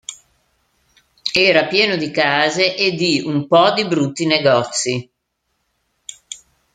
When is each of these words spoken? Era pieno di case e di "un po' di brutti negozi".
Era 1.35 1.67
pieno 1.67 1.95
di 1.95 2.09
case 2.09 2.75
e 2.75 2.93
di 2.93 3.21
"un 3.23 3.45
po' 3.45 3.69
di 3.73 3.85
brutti 3.85 4.25
negozi". 4.25 5.07